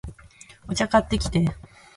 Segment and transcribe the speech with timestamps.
[0.67, 1.45] お茶、買ってきて